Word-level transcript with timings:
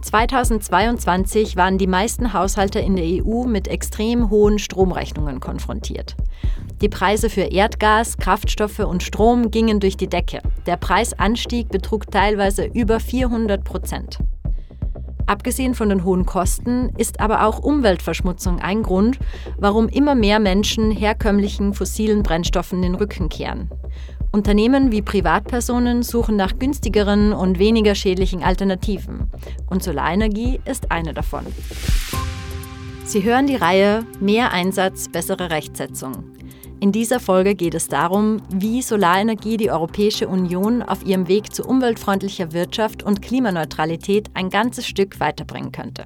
2022 0.00 1.56
waren 1.56 1.76
die 1.76 1.86
meisten 1.86 2.32
Haushalte 2.32 2.78
in 2.78 2.96
der 2.96 3.04
EU 3.04 3.44
mit 3.44 3.68
extrem 3.68 4.30
hohen 4.30 4.58
Stromrechnungen 4.58 5.40
konfrontiert. 5.40 6.16
Die 6.80 6.88
Preise 6.88 7.28
für 7.28 7.42
Erdgas, 7.42 8.16
Kraftstoffe 8.16 8.78
und 8.78 9.02
Strom 9.02 9.50
gingen 9.50 9.80
durch 9.80 9.96
die 9.96 10.06
Decke. 10.06 10.40
Der 10.66 10.76
Preisanstieg 10.76 11.68
betrug 11.68 12.10
teilweise 12.10 12.64
über 12.64 13.00
400 13.00 13.64
Prozent. 13.64 14.18
Abgesehen 15.26 15.74
von 15.74 15.90
den 15.90 16.04
hohen 16.04 16.24
Kosten 16.24 16.90
ist 16.96 17.20
aber 17.20 17.44
auch 17.44 17.58
Umweltverschmutzung 17.58 18.60
ein 18.60 18.82
Grund, 18.82 19.18
warum 19.58 19.88
immer 19.88 20.14
mehr 20.14 20.38
Menschen 20.38 20.90
herkömmlichen 20.90 21.74
fossilen 21.74 22.22
Brennstoffen 22.22 22.80
den 22.80 22.94
Rücken 22.94 23.28
kehren. 23.28 23.68
Unternehmen 24.30 24.92
wie 24.92 25.02
Privatpersonen 25.02 26.02
suchen 26.02 26.36
nach 26.36 26.58
günstigeren 26.58 27.32
und 27.32 27.58
weniger 27.58 27.94
schädlichen 27.94 28.42
Alternativen. 28.42 29.30
Und 29.70 29.82
Solarenergie 29.82 30.60
ist 30.64 30.90
eine 30.90 31.14
davon. 31.14 31.46
Sie 33.04 33.22
hören 33.22 33.46
die 33.46 33.56
Reihe 33.56 34.04
Mehr 34.20 34.52
Einsatz, 34.52 35.08
bessere 35.08 35.50
Rechtsetzung. 35.50 36.24
In 36.80 36.92
dieser 36.92 37.18
Folge 37.18 37.54
geht 37.54 37.74
es 37.74 37.88
darum, 37.88 38.42
wie 38.50 38.82
Solarenergie 38.82 39.56
die 39.56 39.70
Europäische 39.70 40.28
Union 40.28 40.82
auf 40.82 41.04
ihrem 41.04 41.26
Weg 41.26 41.52
zu 41.52 41.64
umweltfreundlicher 41.64 42.52
Wirtschaft 42.52 43.02
und 43.02 43.22
Klimaneutralität 43.22 44.30
ein 44.34 44.50
ganzes 44.50 44.86
Stück 44.86 45.18
weiterbringen 45.18 45.72
könnte. 45.72 46.04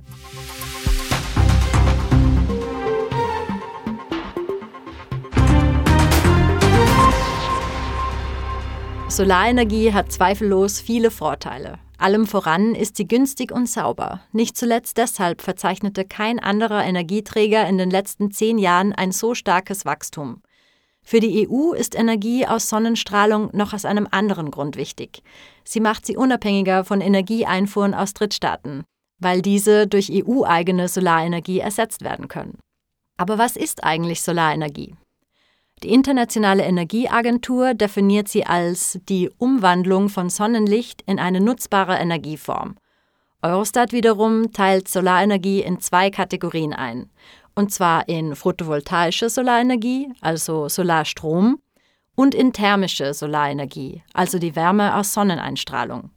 Solarenergie 9.12 9.92
hat 9.92 10.10
zweifellos 10.10 10.80
viele 10.80 11.10
Vorteile. 11.10 11.78
Allem 11.98 12.26
voran 12.26 12.74
ist 12.74 12.96
sie 12.96 13.06
günstig 13.06 13.52
und 13.52 13.68
sauber. 13.68 14.22
Nicht 14.32 14.56
zuletzt 14.56 14.96
deshalb 14.96 15.42
verzeichnete 15.42 16.06
kein 16.06 16.38
anderer 16.38 16.82
Energieträger 16.82 17.68
in 17.68 17.76
den 17.76 17.90
letzten 17.90 18.30
zehn 18.30 18.56
Jahren 18.56 18.94
ein 18.94 19.12
so 19.12 19.34
starkes 19.34 19.84
Wachstum. 19.84 20.40
Für 21.02 21.20
die 21.20 21.46
EU 21.46 21.74
ist 21.74 21.94
Energie 21.94 22.46
aus 22.46 22.70
Sonnenstrahlung 22.70 23.50
noch 23.52 23.74
aus 23.74 23.84
einem 23.84 24.08
anderen 24.10 24.50
Grund 24.50 24.76
wichtig. 24.76 25.22
Sie 25.62 25.80
macht 25.80 26.06
sie 26.06 26.16
unabhängiger 26.16 26.86
von 26.86 27.02
Energieeinfuhren 27.02 27.92
aus 27.92 28.14
Drittstaaten, 28.14 28.82
weil 29.20 29.42
diese 29.42 29.86
durch 29.86 30.10
EU-eigene 30.10 30.88
Solarenergie 30.88 31.58
ersetzt 31.58 32.02
werden 32.02 32.28
können. 32.28 32.56
Aber 33.18 33.36
was 33.36 33.56
ist 33.56 33.84
eigentlich 33.84 34.22
Solarenergie? 34.22 34.94
Die 35.82 35.92
Internationale 35.92 36.62
Energieagentur 36.62 37.74
definiert 37.74 38.28
sie 38.28 38.46
als 38.46 39.00
die 39.08 39.30
Umwandlung 39.38 40.08
von 40.08 40.30
Sonnenlicht 40.30 41.02
in 41.02 41.18
eine 41.18 41.40
nutzbare 41.40 41.96
Energieform. 41.96 42.76
Eurostat 43.42 43.90
wiederum 43.92 44.52
teilt 44.52 44.86
Solarenergie 44.86 45.60
in 45.60 45.80
zwei 45.80 46.10
Kategorien 46.10 46.72
ein, 46.72 47.10
und 47.56 47.72
zwar 47.72 48.08
in 48.08 48.36
photovoltaische 48.36 49.28
Solarenergie, 49.28 50.12
also 50.20 50.68
Solarstrom, 50.68 51.58
und 52.14 52.36
in 52.36 52.52
thermische 52.52 53.12
Solarenergie, 53.12 54.04
also 54.12 54.38
die 54.38 54.54
Wärme 54.54 54.94
aus 54.94 55.12
Sonneneinstrahlung. 55.12 56.10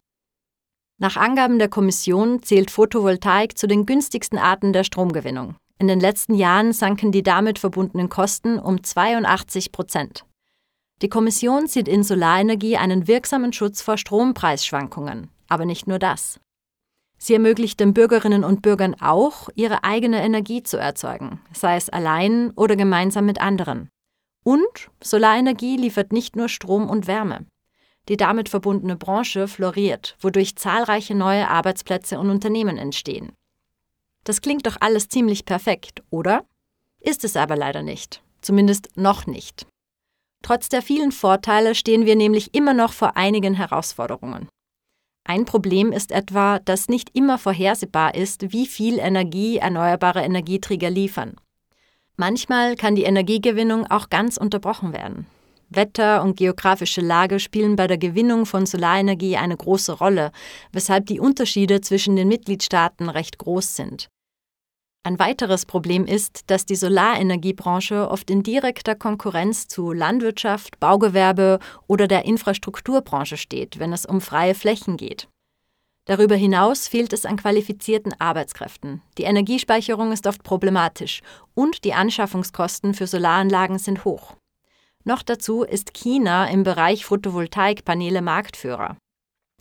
Nach 0.99 1.17
Angaben 1.17 1.57
der 1.57 1.69
Kommission 1.69 2.43
zählt 2.43 2.69
Photovoltaik 2.69 3.57
zu 3.57 3.65
den 3.65 3.87
günstigsten 3.87 4.37
Arten 4.37 4.73
der 4.73 4.83
Stromgewinnung. 4.83 5.55
In 5.77 5.87
den 5.87 5.99
letzten 5.99 6.35
Jahren 6.35 6.71
sanken 6.71 7.11
die 7.11 7.23
damit 7.23 7.59
verbundenen 7.59 8.09
Kosten 8.09 8.59
um 8.59 8.83
82 8.83 9.71
Prozent. 9.71 10.25
Die 11.01 11.09
Kommission 11.09 11.67
sieht 11.67 11.89
in 11.89 12.03
Solarenergie 12.03 12.77
einen 12.77 13.07
wirksamen 13.07 13.51
Schutz 13.51 13.81
vor 13.81 13.97
Strompreisschwankungen. 13.97 15.29
Aber 15.49 15.65
nicht 15.65 15.87
nur 15.87 15.99
das. 15.99 16.39
Sie 17.17 17.33
ermöglicht 17.33 17.79
den 17.79 17.93
Bürgerinnen 17.93 18.43
und 18.43 18.61
Bürgern 18.61 18.95
auch, 18.99 19.49
ihre 19.55 19.83
eigene 19.83 20.23
Energie 20.23 20.63
zu 20.63 20.77
erzeugen, 20.77 21.39
sei 21.53 21.75
es 21.75 21.89
allein 21.89 22.51
oder 22.51 22.75
gemeinsam 22.75 23.25
mit 23.25 23.41
anderen. 23.41 23.89
Und 24.43 24.89
Solarenergie 25.01 25.77
liefert 25.77 26.13
nicht 26.13 26.35
nur 26.35 26.49
Strom 26.49 26.89
und 26.89 27.07
Wärme. 27.07 27.45
Die 28.09 28.17
damit 28.17 28.49
verbundene 28.49 28.95
Branche 28.95 29.47
floriert, 29.47 30.15
wodurch 30.19 30.55
zahlreiche 30.55 31.15
neue 31.15 31.49
Arbeitsplätze 31.49 32.19
und 32.19 32.29
Unternehmen 32.29 32.77
entstehen. 32.77 33.31
Das 34.25 34.41
klingt 34.41 34.67
doch 34.67 34.75
alles 34.81 35.07
ziemlich 35.07 35.45
perfekt, 35.45 36.03
oder? 36.09 36.43
Ist 36.99 37.23
es 37.23 37.37
aber 37.37 37.55
leider 37.55 37.83
nicht. 37.83 38.21
Zumindest 38.41 38.89
noch 38.97 39.27
nicht. 39.27 39.65
Trotz 40.41 40.67
der 40.67 40.81
vielen 40.81 41.11
Vorteile 41.11 41.73
stehen 41.73 42.05
wir 42.05 42.15
nämlich 42.15 42.53
immer 42.53 42.73
noch 42.73 42.91
vor 42.91 43.15
einigen 43.15 43.53
Herausforderungen. 43.53 44.49
Ein 45.23 45.45
Problem 45.45 45.91
ist 45.91 46.11
etwa, 46.11 46.59
dass 46.59 46.87
nicht 46.87 47.09
immer 47.15 47.39
vorhersehbar 47.39 48.13
ist, 48.13 48.51
wie 48.51 48.67
viel 48.67 48.99
Energie 48.99 49.57
erneuerbare 49.57 50.21
Energieträger 50.21 50.89
liefern. 50.89 51.35
Manchmal 52.15 52.75
kann 52.75 52.95
die 52.95 53.03
Energiegewinnung 53.03 53.87
auch 53.87 54.09
ganz 54.09 54.37
unterbrochen 54.37 54.93
werden. 54.93 55.25
Wetter 55.69 56.21
und 56.21 56.37
geografische 56.37 57.01
Lage 57.01 57.39
spielen 57.39 57.75
bei 57.75 57.87
der 57.87 57.97
Gewinnung 57.97 58.45
von 58.45 58.65
Solarenergie 58.65 59.37
eine 59.37 59.57
große 59.57 59.93
Rolle, 59.93 60.31
weshalb 60.71 61.07
die 61.07 61.19
Unterschiede 61.19 61.81
zwischen 61.81 62.15
den 62.15 62.27
Mitgliedstaaten 62.27 63.09
recht 63.09 63.39
groß 63.39 63.75
sind. 63.75 64.09
Ein 65.05 65.19
weiteres 65.19 65.67
Problem 65.67 66.07
ist, 66.07 66.49
dass 66.49 66.65
die 66.65 66.75
Solarenergiebranche 66.75 68.09
oft 68.09 68.31
in 68.31 68.41
direkter 68.41 68.95
Konkurrenz 68.95 69.67
zu 69.67 69.91
Landwirtschaft, 69.91 70.79
Baugewerbe 70.79 71.59
oder 71.85 72.07
der 72.07 72.25
Infrastrukturbranche 72.25 73.37
steht, 73.37 73.77
wenn 73.77 73.93
es 73.93 74.07
um 74.07 74.19
freie 74.19 74.55
Flächen 74.55 74.97
geht. 74.97 75.27
Darüber 76.05 76.33
hinaus 76.33 76.87
fehlt 76.87 77.13
es 77.13 77.27
an 77.27 77.37
qualifizierten 77.37 78.19
Arbeitskräften. 78.19 79.03
Die 79.19 79.25
Energiespeicherung 79.25 80.11
ist 80.11 80.25
oft 80.25 80.41
problematisch 80.41 81.21
und 81.53 81.83
die 81.83 81.93
Anschaffungskosten 81.93 82.95
für 82.95 83.05
Solaranlagen 83.05 83.77
sind 83.77 84.05
hoch. 84.05 84.33
Noch 85.03 85.21
dazu 85.21 85.61
ist 85.61 85.93
China 85.93 86.47
im 86.47 86.63
Bereich 86.63 87.05
Photovoltaikpaneele 87.05 88.23
Marktführer. 88.23 88.97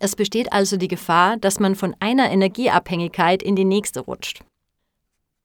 Es 0.01 0.17
besteht 0.17 0.55
also 0.55 0.79
die 0.79 0.89
Gefahr, 0.89 1.37
dass 1.37 1.61
man 1.61 1.75
von 1.75 1.95
einer 2.01 2.31
Energieabhängigkeit 2.31 3.43
in 3.43 3.57
die 3.57 3.67
nächste 3.67 4.01
rutscht. 4.01 4.43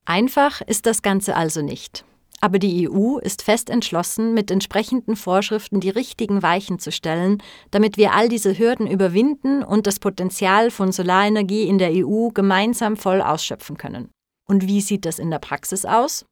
Einfach 0.05 0.61
ist 0.61 0.85
das 0.85 1.01
Ganze 1.01 1.35
also 1.35 1.61
nicht. 1.61 2.03
Aber 2.41 2.57
die 2.57 2.89
EU 2.89 3.17
ist 3.17 3.41
fest 3.41 3.69
entschlossen, 3.69 4.33
mit 4.33 4.49
entsprechenden 4.49 5.15
Vorschriften 5.15 5.81
die 5.81 5.89
richtigen 5.89 6.41
Weichen 6.41 6.79
zu 6.79 6.91
stellen, 6.91 7.43
damit 7.69 7.97
wir 7.97 8.13
all 8.13 8.29
diese 8.29 8.57
Hürden 8.57 8.87
überwinden 8.87 9.63
und 9.63 9.87
das 9.87 9.99
Potenzial 9.99 10.71
von 10.71 10.91
Solarenergie 10.91 11.63
in 11.63 11.77
der 11.77 11.91
EU 11.93 12.29
gemeinsam 12.29 12.95
voll 12.95 13.21
ausschöpfen 13.21 13.77
können. 13.77 14.09
Und 14.47 14.67
wie 14.67 14.81
sieht 14.81 15.05
das 15.05 15.19
in 15.19 15.31
der 15.31 15.39
Praxis 15.39 15.85
aus? 15.85 16.25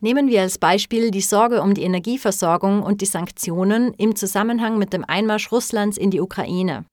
Nehmen 0.00 0.28
wir 0.28 0.42
als 0.42 0.58
Beispiel 0.58 1.10
die 1.10 1.20
Sorge 1.20 1.62
um 1.62 1.74
die 1.74 1.84
Energieversorgung 1.84 2.82
und 2.82 3.00
die 3.00 3.06
Sanktionen 3.06 3.94
im 3.94 4.16
Zusammenhang 4.16 4.76
mit 4.76 4.92
dem 4.92 5.04
Einmarsch 5.04 5.50
Russlands 5.50 5.96
in 5.96 6.10
die 6.10 6.20
Ukraine. 6.20 6.84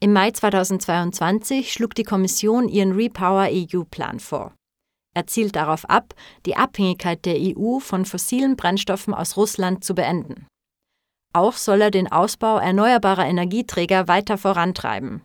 Im 0.00 0.12
Mai 0.14 0.30
2022 0.30 1.72
schlug 1.72 1.94
die 1.94 2.02
Kommission 2.02 2.68
ihren 2.68 2.92
Repower 2.92 3.48
EU-Plan 3.50 4.18
vor. 4.18 4.54
Er 5.14 5.26
zielt 5.26 5.56
darauf 5.56 5.88
ab, 5.88 6.14
die 6.46 6.56
Abhängigkeit 6.56 7.24
der 7.24 7.36
EU 7.38 7.78
von 7.78 8.04
fossilen 8.04 8.56
Brennstoffen 8.56 9.12
aus 9.12 9.36
Russland 9.36 9.84
zu 9.84 9.94
beenden. 9.94 10.46
Auch 11.34 11.54
soll 11.54 11.80
er 11.80 11.90
den 11.90 12.10
Ausbau 12.10 12.58
erneuerbarer 12.58 13.26
Energieträger 13.26 14.08
weiter 14.08 14.38
vorantreiben. 14.38 15.22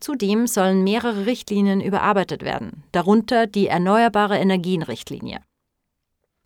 Zudem 0.00 0.46
sollen 0.46 0.82
mehrere 0.82 1.26
Richtlinien 1.26 1.80
überarbeitet 1.80 2.42
werden, 2.42 2.84
darunter 2.92 3.46
die 3.46 3.66
Erneuerbare 3.66 4.38
Energien-Richtlinie. 4.38 5.40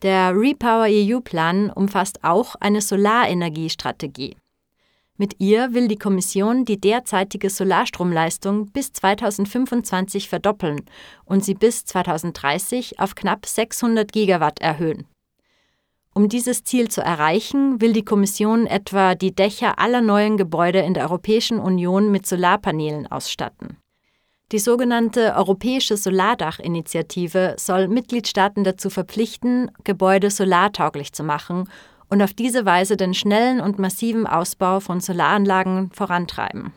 Der 0.03 0.35
Repower 0.35 0.87
EU-Plan 0.89 1.71
umfasst 1.71 2.25
auch 2.25 2.57
eine 2.57 2.81
Solarenergiestrategie. 2.81 4.37
Mit 5.17 5.37
ihr 5.39 5.75
will 5.75 5.87
die 5.87 5.99
Kommission 5.99 6.65
die 6.65 6.81
derzeitige 6.81 7.49
Solarstromleistung 7.49 8.73
bis 8.73 8.93
2025 8.93 10.29
verdoppeln 10.29 10.83
und 11.25 11.45
sie 11.45 11.55
bis 11.55 11.85
2030 11.85 12.99
auf 12.99 13.15
knapp 13.15 13.47
600 13.47 14.11
Gigawatt 14.11 14.61
erhöhen. 14.61 15.07
Um 16.15 16.29
dieses 16.29 16.65
Ziel 16.65 16.89
zu 16.89 17.01
erreichen, 17.01 17.81
will 17.81 17.93
die 17.93 18.05
Kommission 18.05 18.67
etwa 18.67 19.15
die 19.15 19.35
Dächer 19.35 19.79
aller 19.79 20.01
neuen 20.01 20.37
Gebäude 20.37 20.81
in 20.81 20.95
der 20.95 21.05
Europäischen 21.05 21.61
Union 21.61 22.11
mit 22.11 22.27
Solarpanelen 22.27 23.07
ausstatten. 23.07 23.77
Die 24.51 24.59
sogenannte 24.59 25.35
Europäische 25.37 25.97
Solardachinitiative 25.97 27.55
soll 27.59 27.89
Mitgliedstaaten 27.89 28.63
dazu 28.63 28.91
verpflichten, 28.91 29.71
Gebäude 29.85 30.31
solartauglich 30.31 31.13
zu 31.13 31.23
machen 31.23 31.69
und 32.15 32.23
auf 32.23 32.33
diese 32.33 32.65
Weise 32.65 32.97
den 32.97 33.13
schnellen 33.13 33.61
und 33.61 33.81
massiven 33.81 34.25
Ausbau 34.25 34.79
von 34.79 35.01
Solaranlagen 35.01 35.91
vorantreiben. 35.91 36.73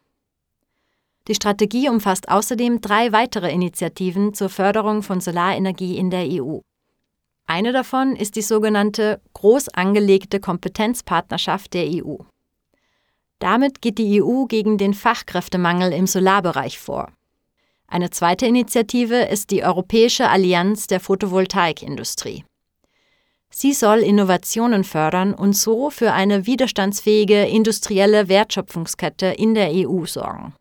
Die 1.27 1.35
Strategie 1.35 1.89
umfasst 1.89 2.27
außerdem 2.27 2.81
drei 2.81 3.11
weitere 3.11 3.51
Initiativen 3.51 4.33
zur 4.33 4.49
Förderung 4.49 5.03
von 5.03 5.21
Solarenergie 5.21 5.95
in 5.95 6.09
der 6.09 6.25
EU. 6.27 6.61
Eine 7.45 7.71
davon 7.71 8.15
ist 8.15 8.35
die 8.35 8.41
sogenannte 8.41 9.21
groß 9.33 9.69
angelegte 9.69 10.39
Kompetenzpartnerschaft 10.39 11.75
der 11.75 11.85
EU. 11.85 12.15
Damit 13.37 13.83
geht 13.83 13.99
die 13.99 14.23
EU 14.23 14.45
gegen 14.45 14.79
den 14.79 14.95
Fachkräftemangel 14.95 15.93
im 15.93 16.07
Solarbereich 16.07 16.79
vor. 16.79 17.11
Eine 17.85 18.09
zweite 18.09 18.47
Initiative 18.47 19.25
ist 19.25 19.51
die 19.51 19.63
Europäische 19.63 20.29
Allianz 20.29 20.87
der 20.87 20.99
Photovoltaikindustrie. 20.99 22.43
Sie 23.59 23.73
soll 23.73 24.01
Innovationen 24.01 24.83
fördern 24.83 25.33
und 25.33 25.53
so 25.53 25.89
für 25.89 26.13
eine 26.13 26.45
widerstandsfähige 26.45 27.47
industrielle 27.47 28.29
Wertschöpfungskette 28.29 29.25
in 29.25 29.55
der 29.55 29.71
EU 29.73 30.05
sorgen. 30.05 30.53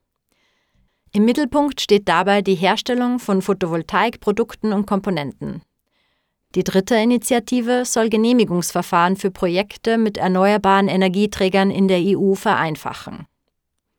Im 1.13 1.27
Mittelpunkt 1.27 1.83
steht 1.83 2.09
dabei 2.09 2.41
die 2.41 2.55
Herstellung 2.55 3.19
von 3.19 3.43
Photovoltaikprodukten 3.43 4.73
und 4.73 4.87
Komponenten. 4.87 5.61
Die 6.55 6.65
dritte 6.65 6.95
Initiative 6.95 7.85
soll 7.85 8.09
Genehmigungsverfahren 8.09 9.17
für 9.17 9.31
Projekte 9.31 9.99
mit 9.99 10.17
erneuerbaren 10.17 10.89
Energieträgern 10.89 11.71
in 11.71 11.89
der 11.89 12.01
EU 12.01 12.33
vereinfachen. 12.33 13.27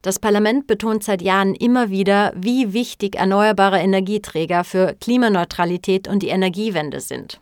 Das 0.01 0.17
Parlament 0.17 0.65
betont 0.65 1.03
seit 1.03 1.21
Jahren 1.21 1.53
immer 1.53 1.91
wieder, 1.91 2.33
wie 2.35 2.73
wichtig 2.73 3.15
erneuerbare 3.15 3.77
Energieträger 3.77 4.63
für 4.63 4.95
Klimaneutralität 4.99 6.07
und 6.07 6.23
die 6.23 6.29
Energiewende 6.29 6.99
sind. 6.99 7.39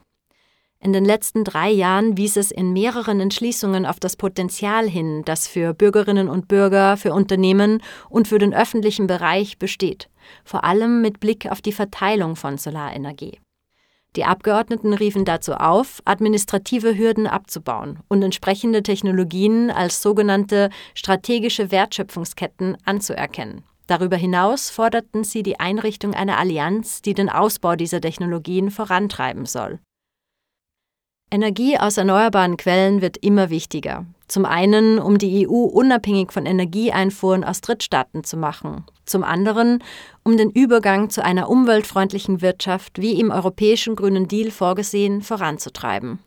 In 0.85 0.93
den 0.93 1.03
letzten 1.03 1.43
drei 1.43 1.71
Jahren 1.71 2.15
wies 2.15 2.37
es 2.37 2.51
in 2.51 2.71
mehreren 2.71 3.19
Entschließungen 3.19 3.87
auf 3.87 3.99
das 3.99 4.15
Potenzial 4.15 4.87
hin, 4.87 5.23
das 5.25 5.47
für 5.47 5.73
Bürgerinnen 5.73 6.29
und 6.29 6.47
Bürger, 6.47 6.95
für 6.95 7.11
Unternehmen 7.11 7.81
und 8.07 8.27
für 8.27 8.37
den 8.37 8.53
öffentlichen 8.53 9.07
Bereich 9.07 9.57
besteht, 9.57 10.11
vor 10.43 10.63
allem 10.63 11.01
mit 11.01 11.19
Blick 11.19 11.49
auf 11.49 11.59
die 11.59 11.71
Verteilung 11.71 12.35
von 12.35 12.59
Solarenergie. 12.59 13.39
Die 14.15 14.25
Abgeordneten 14.25 14.93
riefen 14.93 15.25
dazu 15.25 15.53
auf, 15.53 16.03
administrative 16.05 16.95
Hürden 16.95 17.25
abzubauen 17.25 18.01
und 18.07 18.21
entsprechende 18.21 18.83
Technologien 18.83 19.71
als 19.71 20.03
sogenannte 20.03 20.69
strategische 20.93 21.71
Wertschöpfungsketten 21.71 22.77
anzuerkennen. 22.85 23.63
Darüber 23.87 24.17
hinaus 24.17 24.69
forderten 24.69 25.23
sie 25.23 25.41
die 25.41 25.59
Einrichtung 25.59 26.13
einer 26.13 26.37
Allianz, 26.37 27.01
die 27.01 27.15
den 27.15 27.31
Ausbau 27.31 27.75
dieser 27.75 28.01
Technologien 28.01 28.69
vorantreiben 28.69 29.47
soll. 29.47 29.79
Energie 31.35 31.77
aus 31.77 31.97
erneuerbaren 31.97 32.55
Quellen 32.55 33.01
wird 33.01 33.17
immer 33.17 33.49
wichtiger. 33.49 34.05
Zum 34.29 34.45
einen, 34.45 34.99
um 34.99 35.17
die 35.17 35.45
EU 35.45 35.65
unabhängig 35.65 36.31
von 36.31 36.45
Energieeinfuhren 36.45 37.43
aus 37.43 37.59
Drittstaaten 37.59 38.23
zu 38.23 38.37
machen. 38.37 38.85
Zum 39.05 39.25
anderen, 39.25 39.83
um 40.23 40.37
den 40.37 40.49
Übergang 40.49 41.09
zu 41.09 41.23
einer 41.23 41.49
umweltfreundlichen 41.49 42.41
Wirtschaft, 42.41 43.01
wie 43.01 43.19
im 43.19 43.31
Europäischen 43.31 43.97
Grünen 43.97 44.29
Deal 44.29 44.49
vorgesehen, 44.49 45.21
voranzutreiben. 45.21 46.19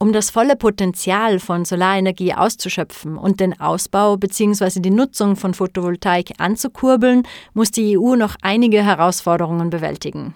Um 0.00 0.12
das 0.12 0.30
volle 0.30 0.56
Potenzial 0.56 1.38
von 1.38 1.64
Solarenergie 1.64 2.34
auszuschöpfen 2.34 3.16
und 3.16 3.38
den 3.38 3.60
Ausbau 3.60 4.16
bzw. 4.16 4.80
die 4.80 4.90
Nutzung 4.90 5.36
von 5.36 5.54
Photovoltaik 5.54 6.32
anzukurbeln, 6.38 7.22
muss 7.54 7.70
die 7.70 7.96
EU 7.96 8.16
noch 8.16 8.34
einige 8.42 8.82
Herausforderungen 8.82 9.70
bewältigen. 9.70 10.34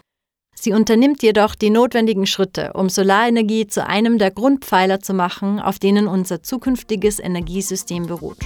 Sie 0.55 0.73
unternimmt 0.73 1.23
jedoch 1.23 1.55
die 1.55 1.71
notwendigen 1.71 2.27
Schritte, 2.27 2.73
um 2.75 2.89
Solarenergie 2.89 3.67
zu 3.67 3.87
einem 3.87 4.19
der 4.19 4.31
Grundpfeiler 4.31 5.01
zu 5.01 5.13
machen, 5.13 5.61
auf 5.61 5.79
denen 5.79 6.07
unser 6.07 6.43
zukünftiges 6.43 7.19
Energiesystem 7.19 8.07
beruht. 8.07 8.39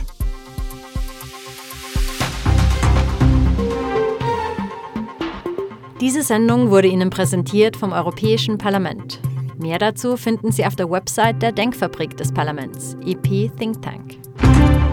Diese 6.01 6.23
Sendung 6.23 6.71
wurde 6.71 6.89
Ihnen 6.89 7.11
präsentiert 7.11 7.77
vom 7.77 7.93
Europäischen 7.93 8.57
Parlament. 8.57 9.21
Mehr 9.59 9.79
dazu 9.79 10.17
finden 10.17 10.53
Sie 10.53 10.65
auf 10.65 10.77
der 10.77 10.89
Website 10.89 11.43
der 11.43 11.51
Denkfabrik 11.51 12.17
des 12.17 12.33
Parlaments, 12.33 12.97
EP 13.05 13.51
Think 13.59 13.83
Tank. 13.83 14.88